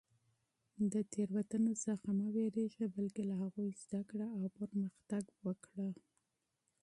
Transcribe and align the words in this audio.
د 0.93 0.93
تېروتنو 1.13 1.73
څخه 1.85 2.07
مه 2.17 2.27
وېرېږه، 2.35 2.85
بلکې 2.95 3.23
له 3.29 3.35
هغوی 3.41 3.69
زده 3.83 4.01
کړه 4.09 4.27
او 4.37 4.43
پرمختګ 4.59 5.23
وکړه. 5.45 5.89